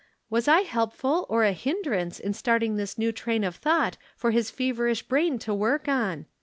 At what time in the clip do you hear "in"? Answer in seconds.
2.19-2.33